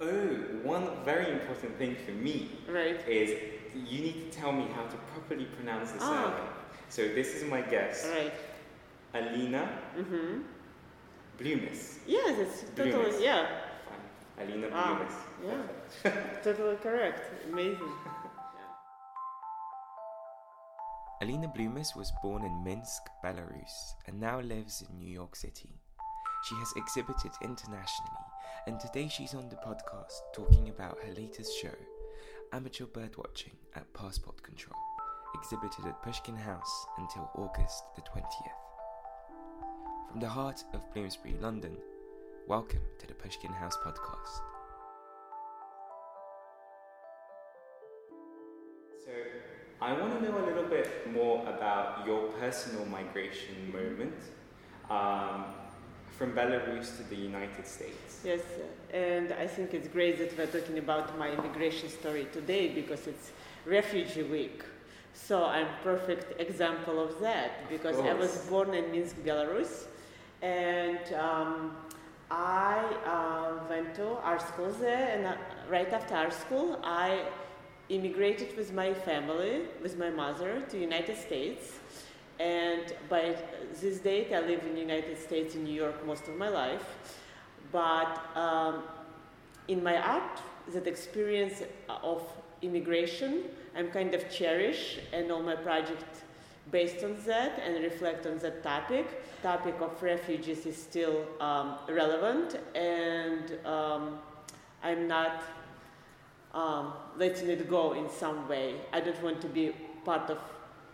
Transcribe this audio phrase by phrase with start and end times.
[0.00, 0.06] Oh,
[0.64, 3.06] one very important thing for me Right.
[3.06, 3.30] is
[3.74, 6.08] you need to tell me how to properly pronounce the Ah.
[6.08, 6.48] surname.
[6.88, 8.06] So this is my guess.
[8.08, 8.32] Right.
[9.14, 10.42] Alina Mm-hmm.
[11.38, 11.98] Bliumis.
[12.06, 13.46] Yes, it's totally yeah,
[13.86, 14.48] Fine.
[14.48, 15.16] Alina Ah, Bliumis.
[15.44, 15.62] yeah.
[16.44, 17.20] Totally correct.
[17.52, 17.92] Amazing.
[21.22, 25.68] Alina Bliumis was born in Minsk, Belarus, and now lives in New York City.
[26.44, 28.24] She has exhibited internationally,
[28.66, 31.74] and today she's on the podcast talking about her latest show,
[32.52, 34.78] Amateur Birdwatching at Passport Control,
[35.34, 38.24] exhibited at Pushkin House until August the 20th.
[40.10, 41.76] From the heart of Bloomsbury, London,
[42.46, 44.40] welcome to the Pushkin House podcast.
[49.04, 49.12] So
[49.80, 54.16] I want to know a little bit more about your personal migration moment
[54.90, 55.46] um,
[56.20, 58.20] from Belarus to the United States.
[58.22, 58.42] Yes,
[58.92, 63.30] and I think it's great that we're talking about my immigration story today because it's
[63.64, 64.62] Refugee Week.
[65.14, 69.86] So I'm perfect example of that because I was born in Minsk, Belarus,
[70.42, 71.74] and um,
[72.30, 75.36] I uh, went to art school there, and uh,
[75.70, 77.24] right after art school, I
[77.88, 81.79] immigrated with my family, with my mother, to the United States.
[82.40, 83.36] And by
[83.82, 86.86] this date, I live in the United States, in New York, most of my life.
[87.70, 88.84] But um,
[89.68, 90.40] in my art,
[90.72, 91.62] that experience
[92.02, 92.22] of
[92.62, 93.44] immigration,
[93.76, 96.22] I'm kind of cherish, and all my projects
[96.70, 99.06] based on that and reflect on that topic.
[99.42, 104.18] Topic of refugees is still um, relevant, and um,
[104.82, 105.42] I'm not
[106.54, 108.76] um, letting it go in some way.
[108.94, 109.72] I don't want to be
[110.06, 110.38] part of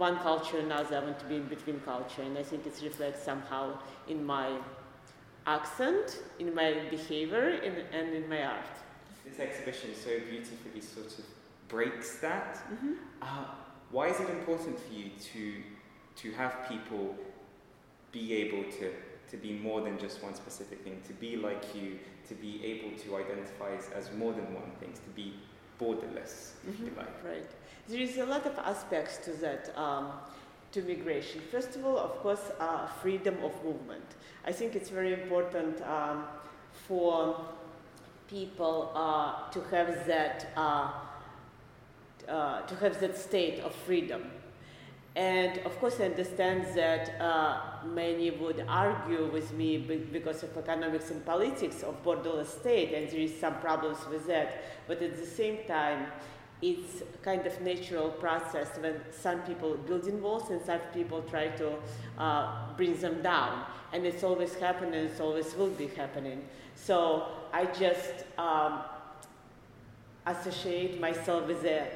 [0.00, 0.96] one culture and another.
[0.96, 4.58] I want to be in between culture, and I think it reflects somehow in my
[5.46, 8.64] accent, in my behavior, in, and in my art.
[9.24, 11.24] This exhibition so beautifully sort of
[11.68, 12.54] breaks that.
[12.72, 12.92] Mm-hmm.
[13.22, 13.44] Uh,
[13.90, 15.62] why is it important for you to
[16.16, 17.14] to have people
[18.10, 18.92] be able to
[19.30, 22.98] to be more than just one specific thing, to be like you, to be able
[22.98, 25.34] to identify as, as more than one thing, to be
[25.80, 26.96] borderless, if you Mhm.
[26.98, 27.24] like.
[27.24, 27.50] Right.
[27.88, 30.12] There is a lot of aspects to that, um,
[30.72, 31.40] to migration.
[31.50, 34.04] First of all, of course, uh, freedom of movement.
[34.46, 36.26] I think it's very important um,
[36.86, 37.36] for
[38.28, 40.92] people uh, to have that uh,
[42.28, 44.22] uh, to have that state of freedom.
[45.16, 51.10] And of course, I understand that uh, many would argue with me because of economics
[51.10, 54.62] and politics of borderless state, and there is some problems with that.
[54.86, 56.06] But at the same time,
[56.62, 61.72] it's kind of natural process when some people building walls and some people try to
[62.18, 64.94] uh, bring them down, and it's always happening.
[64.94, 66.44] it's always will be happening.
[66.76, 68.82] So I just um,
[70.26, 71.88] associate myself with a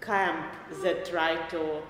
[0.00, 0.46] camp
[0.82, 1.82] that try to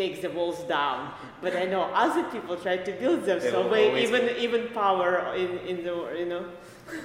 [0.00, 0.98] take the walls down.
[1.42, 4.22] But I know other people try to build them, They so will we always even
[4.46, 5.10] even power
[5.42, 6.44] in, in the you know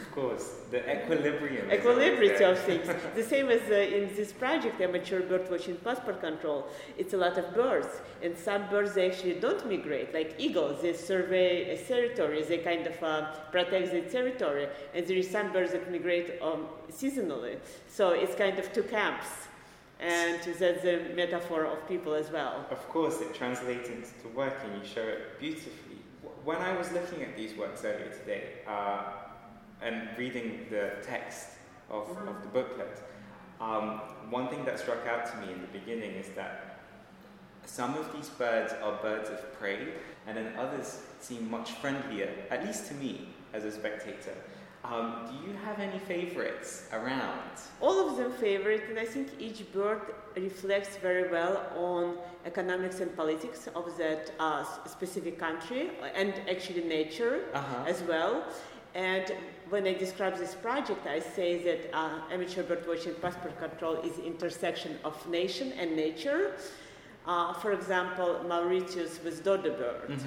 [0.01, 1.65] Of course, the equilibrium.
[1.77, 2.87] equilibrium of things.
[3.19, 6.59] The same as uh, in this project, amateur bird watching passport control.
[7.01, 7.91] It's a lot of birds,
[8.23, 10.75] and some birds they actually don't migrate, like eagles.
[10.83, 13.13] They survey a territory, they kind of uh,
[13.55, 14.65] protect the territory,
[14.95, 16.61] and there is some birds that migrate um,
[16.99, 17.55] seasonally.
[17.97, 19.29] So it's kind of two camps,
[20.03, 22.65] and that's a metaphor of people as well.
[22.69, 25.97] Of course, it translates into work and you show it beautifully.
[26.43, 29.03] When I was looking at these works earlier today uh,
[29.81, 31.47] and reading the text
[31.89, 33.01] of, of the booklet,
[33.61, 36.79] um, one thing that struck out to me in the beginning is that
[37.65, 39.87] some of these birds are birds of prey,
[40.27, 44.35] and then others seem much friendlier, at least to me as a spectator.
[44.83, 47.39] Um, do you have any favorites around?
[47.79, 50.01] All of them favorite, and I think each bird
[50.35, 57.45] reflects very well on economics and politics of that uh, specific country and actually nature
[57.53, 57.85] Uh-huh.
[57.87, 58.43] as well.
[58.93, 59.25] And
[59.69, 64.19] when I describe this project, I say that uh, amateur bird watching passport control is
[64.19, 66.55] intersection of nation and nature.
[67.25, 70.19] Uh, for example, Mauritius with dodo bird,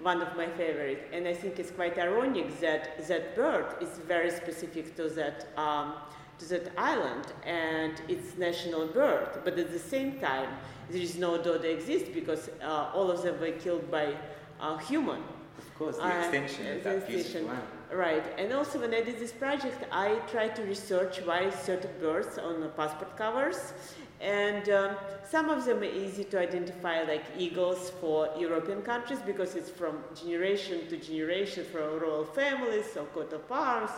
[0.00, 4.30] one of my favorite, and I think it's quite ironic that that bird is very
[4.30, 5.94] specific to that um,
[6.38, 9.28] to that island and it's national bird.
[9.44, 10.48] But at the same time,
[10.90, 14.14] there is no dodo exist because uh, all of them were killed by
[14.60, 15.20] uh, human.
[15.58, 17.50] Of course, the Uh, extinction that extinction.
[17.92, 22.38] Right, and also when I did this project, I tried to research why certain birds
[22.38, 23.72] on the passport covers,
[24.20, 24.96] and um,
[25.28, 29.98] some of them are easy to identify, like eagles for European countries, because it's from
[30.14, 33.90] generation to generation from royal families, or coat of arms,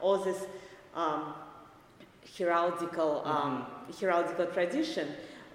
[0.00, 0.46] all this
[0.94, 1.34] um,
[2.36, 3.66] heraldical um,
[4.00, 5.08] heraldical tradition.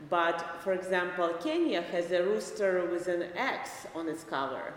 [0.10, 4.74] But for example, Kenya has a rooster with an X on its cover,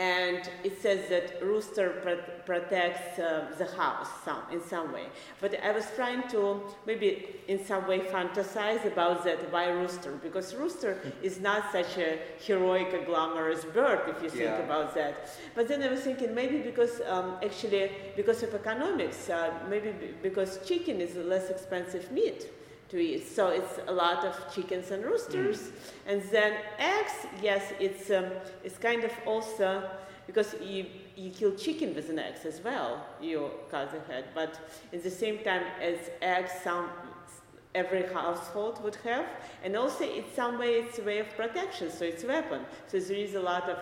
[0.00, 3.24] and it says that rooster pro- protects uh,
[3.58, 5.06] the house some, in some way.
[5.42, 7.10] But I was trying to maybe
[7.48, 10.92] in some way fantasize about that why rooster because rooster
[11.22, 14.68] is not such a heroic, glamorous bird if you think Yeah.
[14.68, 15.14] about that.
[15.56, 20.14] But then I was thinking maybe because um, actually because of economics, uh, maybe b-
[20.22, 22.40] because chicken is a less expensive meat
[22.90, 23.26] to eat.
[23.26, 25.70] So it's a lot of chickens and roosters.
[26.06, 28.26] And then eggs, yes, it's, um,
[28.64, 29.88] it's kind of also
[30.26, 34.26] because you, you kill chicken with an axe as well, you cut the head.
[34.34, 34.58] But
[34.92, 36.88] at the same time as eggs, some
[37.74, 39.26] every household would have,
[39.62, 42.60] and also it's some way it's a way of protection, so it's a weapon.
[42.88, 43.78] So there is a lot of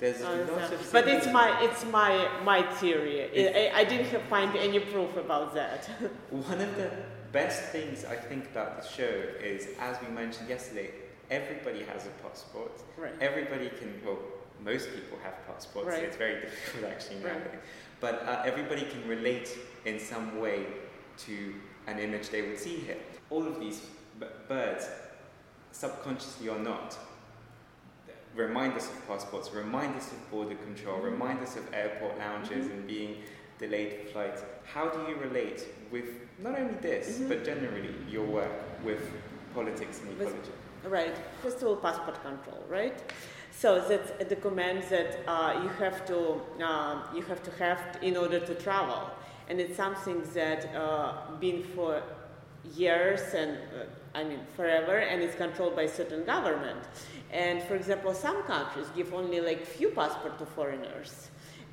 [0.00, 3.22] There's uh, a lot of but it's my it's my my theory.
[3.22, 5.86] I, I didn't find any proof about that.
[6.30, 6.90] One of the
[7.32, 9.04] best things I think about the show
[9.42, 10.90] is, as we mentioned yesterday,
[11.30, 12.72] everybody has a passport.
[12.96, 13.12] right.
[13.20, 14.18] Everybody can, well,
[14.62, 15.88] most people have passports.
[15.88, 16.04] Right.
[16.04, 17.34] It's very difficult actually Right.
[17.34, 17.60] nowadays.
[18.00, 19.50] But uh, everybody can relate
[19.84, 20.66] in some way
[21.18, 21.54] to
[21.86, 22.96] an image they would see here.
[23.30, 23.80] All of these
[24.20, 24.88] b- birds,
[25.72, 26.96] subconsciously or not,
[28.34, 32.86] remind us of passports, remind us of border control, remind us of airport lounges and
[32.86, 33.16] being
[33.62, 34.42] delayed flights.
[34.74, 35.60] How do you relate
[35.94, 36.08] with
[36.44, 37.28] not only this, Mhm.
[37.30, 38.54] but generally your work
[38.88, 39.02] with
[39.54, 40.52] politics and ecology?
[40.98, 41.16] Right.
[41.42, 42.98] First of all, passport control, right?
[43.62, 46.18] So that's a document that uh, you have to
[46.68, 49.02] um, you have to have in order to travel,
[49.48, 51.12] and it's something that uh,
[51.44, 52.02] been for
[52.84, 56.82] years and uh, I mean forever, and it's controlled by certain government.
[57.44, 61.12] And for example, some countries give only like few passport to foreigners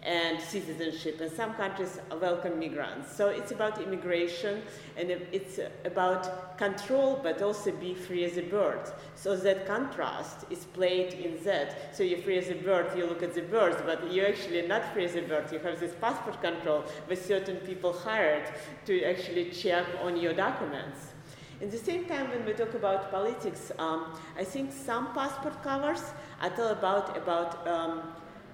[0.04, 3.14] and citizenship, and some countries welcome migrants.
[3.14, 4.62] So it's about immigration
[4.98, 8.80] and it's about control, but also be free as a bird.
[9.16, 11.96] So that contrast is played in that.
[11.96, 14.94] So you're free as a bird, you look at the birds, but you're actually not
[14.94, 15.52] free as a bird.
[15.52, 18.50] You have this passport control with certain people hired
[18.86, 21.14] to actually check on your documents.
[21.62, 26.02] At the same time, when we talk about politics, um, I think some passport covers
[26.42, 28.14] are tell about about um,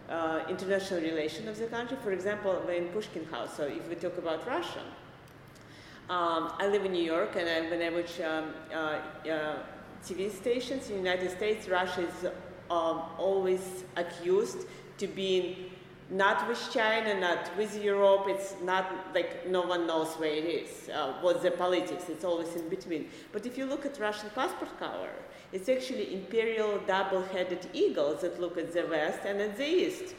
[0.10, 1.98] uh, international relation of the country.
[2.04, 3.56] For example, in Pushkin House.
[3.58, 4.84] So if we talk about Russia,
[6.10, 8.76] um, I live in New York, and I, when I watch um, uh,
[9.28, 9.58] uh,
[10.06, 12.26] TV stations in the United States, Russia is
[12.70, 14.68] um, always accused
[15.00, 15.72] to being
[16.10, 18.26] not with China, not with Europe.
[18.28, 20.90] It's not like no one knows where it is.
[20.90, 22.10] Uh, what's the politics?
[22.10, 23.10] It's always in between.
[23.32, 25.10] But if you look at Russian passport cover,
[25.52, 30.14] it's actually imperial double-headed eagles that look at the west and at the east.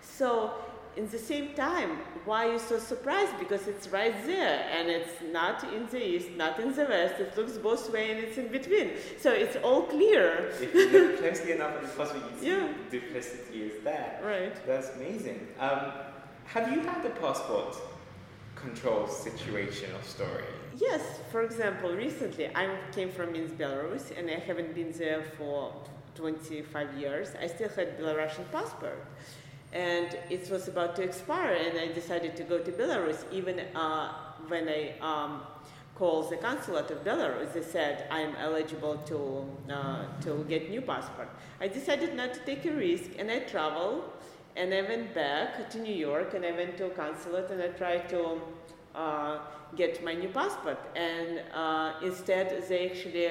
[0.00, 0.54] So,
[0.96, 3.38] in the same time, why are you so surprised?
[3.38, 7.20] Because it's right there, and it's not in the east, not in the west.
[7.20, 8.92] It looks both way, and it's in between.
[9.18, 12.68] So it's all clear, If you look closely enough at the puzzle, you see Yeah.
[12.90, 14.20] the duplicity is there.
[14.24, 14.54] right?
[14.66, 15.46] That's amazing.
[15.60, 15.92] Um,
[16.46, 17.76] have you had a passport
[18.54, 20.44] control situation or story?
[20.78, 21.02] Yes.
[21.30, 25.74] For example, recently I came from Minsk, Belarus, and I haven't been there for
[26.14, 27.28] 25 years.
[27.40, 28.98] I still had Belarusian passport,
[29.72, 33.24] and it was about to expire, and I decided to go to Belarus.
[33.32, 34.12] Even uh,
[34.48, 35.42] when I um,
[35.94, 41.28] called the consulate of Belarus, they said I'm eligible to uh, to get new passport.
[41.60, 44.04] I decided not to take a risk, and I traveled,
[44.56, 47.68] and I went back to New York, and I went to a consulate, and I
[47.68, 48.40] tried to.
[48.94, 49.38] Uh,
[49.74, 53.28] get my new passport and uh, instead they actually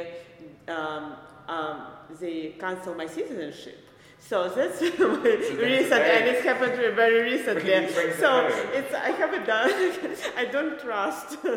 [0.67, 1.15] um,
[1.47, 1.87] um,
[2.19, 3.84] they cancel my citizenship
[4.27, 7.61] so that's recent and it's happened very recently.
[7.61, 9.69] Brings- brings it so it's i haven't done
[10.37, 11.37] i don't trust.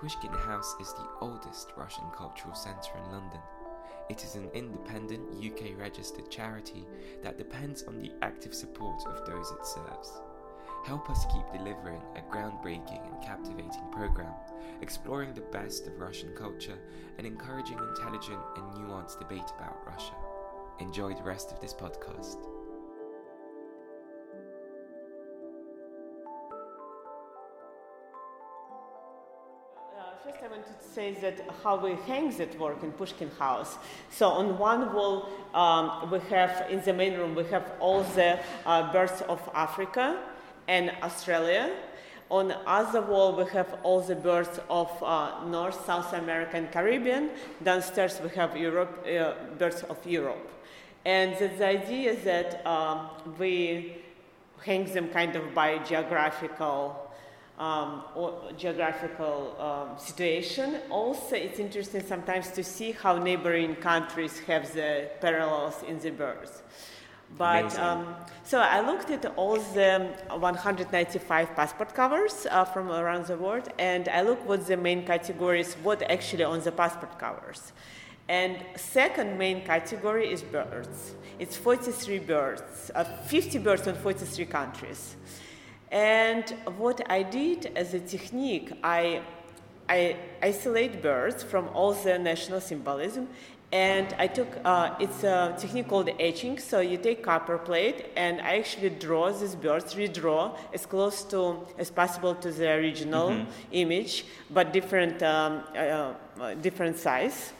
[0.00, 3.40] Pushkin House is the oldest Russian cultural centre in London.
[4.08, 6.86] It is an independent UK registered charity
[7.22, 10.20] that depends on the active support of those it serves.
[10.86, 14.32] Help us keep delivering a groundbreaking and captivating programme,
[14.82, 16.78] exploring the best of Russian culture
[17.18, 20.14] and encouraging intelligent and nuanced debate about Russia.
[20.78, 22.36] Enjoy the rest of this podcast.
[29.98, 33.76] Uh, First, I wanted to say that how we hang that work in Pushkin House.
[34.12, 38.38] So on one wall, um, we have in the main room we have all the
[38.64, 40.16] uh, birds of Africa
[40.68, 41.72] and Australia.
[42.28, 46.70] On the other wall, we have all the birds of uh, North, South America, and
[46.72, 47.30] Caribbean.
[47.62, 50.50] Downstairs, we have Europe, uh, birds of Europe.
[51.04, 53.98] And the, the idea is that um, we
[54.64, 57.06] hang them kind of by geographical
[57.58, 60.80] um, or geographical um, situation.
[60.90, 66.62] Also, it's interesting sometimes to see how neighboring countries have the parallels in the birds.
[67.36, 68.14] But um,
[68.44, 74.08] so I looked at all the 195 passport covers uh, from around the world, and
[74.08, 77.72] I looked what the main categories, what actually on the passport covers.
[78.28, 81.14] And second main category is birds.
[81.38, 85.16] It's 43 birds, uh, 50 birds in 43 countries.
[85.92, 86.44] And
[86.78, 89.22] what I did as a technique, I,
[89.88, 93.28] I isolate birds from all the national symbolism
[93.72, 96.58] and I took uh, it's a technique called etching.
[96.58, 101.66] So you take copper plate and I actually draw these birds, redraw as close to
[101.78, 103.50] as possible to the original mm-hmm.
[103.72, 107.52] image, but different um, uh, uh, different size,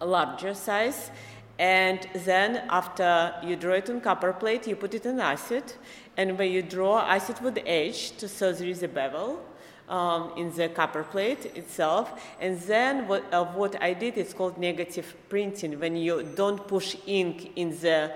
[0.00, 1.10] a larger size.
[1.58, 5.74] And then after you draw it on copper plate, you put it in acid,
[6.16, 9.42] and when you draw acid with edge, to, so there is a bevel
[9.90, 12.22] um, in the copper plate itself.
[12.40, 16.96] And then what, uh, what I did is called negative printing, when you don't push
[17.06, 18.12] ink in the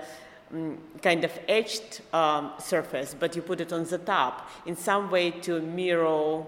[0.51, 5.11] um, kind of etched um, surface, but you put it on the top in some
[5.11, 6.43] way to mirror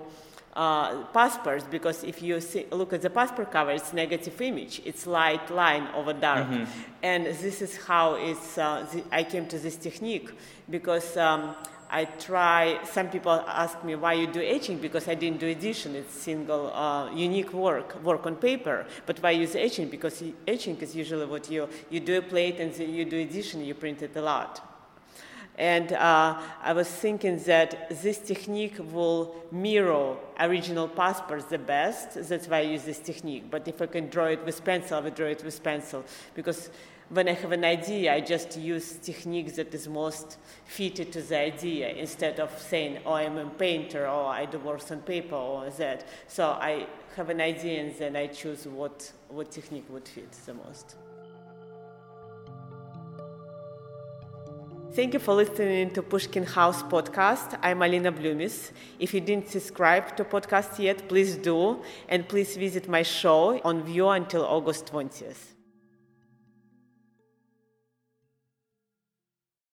[0.55, 4.81] uh, passports because if you see, look at the passport cover, it's negative image.
[4.85, 6.63] It's light line over dark, mm-hmm.
[7.03, 8.57] and this is how it's.
[8.57, 10.31] Uh, the, I came to this technique
[10.67, 11.55] because um,
[11.89, 12.83] I try.
[12.83, 15.95] Some people ask me why you do etching because I didn't do edition.
[15.95, 18.85] It's single, uh, unique work, work on paper.
[19.05, 19.89] But why use etching?
[19.89, 23.63] Because etching is usually what you you do a plate and you do edition.
[23.63, 24.61] You print it a lot.
[25.57, 32.13] And uh, I was thinking that this technique will mirror original passports the best.
[32.29, 33.49] That's why I use this technique.
[33.49, 36.05] But if I can draw it with pencil, I will draw it with pencil.
[36.35, 36.69] Because
[37.09, 41.37] when I have an idea, I just use technique that is most fitted to the
[41.37, 45.69] idea instead of saying, oh, I'm a painter or I do work on paper or
[45.69, 46.05] that.
[46.27, 50.53] So I have an idea and then I choose what, what technique would fit the
[50.53, 50.95] most.
[54.91, 57.57] Thank you for listening to Pushkin House podcast.
[57.61, 58.71] I'm Alina Bliumis.
[58.99, 63.83] If you didn't subscribe to podcast yet, please do, and please visit my show on
[63.83, 65.56] View until August 20th.